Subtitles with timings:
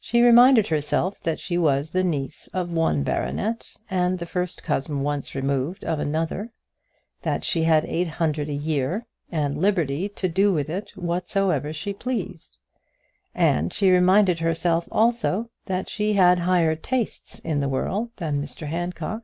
[0.00, 5.00] She reminded herself that she was the niece of one baronet, and the first cousin
[5.00, 6.50] once removed of another,
[7.22, 11.94] that she had eight hundred a year, and liberty to do with it whatsoever she
[11.94, 12.58] pleased;
[13.34, 18.66] and she reminded herself, also, that she had higher tastes in the world than Mr
[18.66, 19.22] Handcock.